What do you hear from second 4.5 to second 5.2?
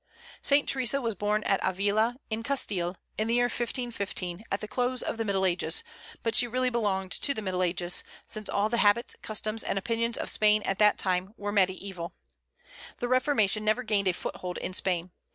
at the close of